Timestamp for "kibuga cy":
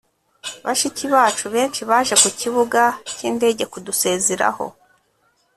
2.39-3.21